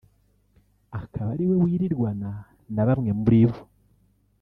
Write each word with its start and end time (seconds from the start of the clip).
akaba 0.99 1.27
ari 1.35 1.43
we 1.49 1.55
wirirwana 1.63 2.29
na 2.73 2.83
bamwe 2.87 3.11
muri 3.21 3.41
bo 3.49 3.59